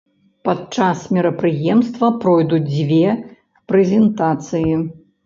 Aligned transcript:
Падчас 0.47 1.01
мерапрыемства 1.17 2.09
пройдуць 2.23 2.63
дзве 2.71 3.11
прэзентацыі. 3.73 4.73